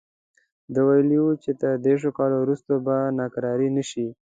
ده 0.73 0.81
ویلي 0.87 1.17
وو 1.21 1.33
چې 1.43 1.51
تر 1.61 1.73
دېرش 1.85 2.03
کاله 2.17 2.37
وروسته 2.39 2.73
به 2.85 2.95
ناکراري 3.19 3.69
نه 3.77 3.83
شي. 3.89 4.07